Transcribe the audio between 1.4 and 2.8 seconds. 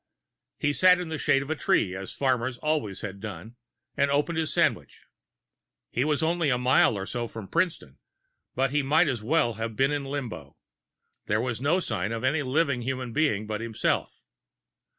of a tree, as farmers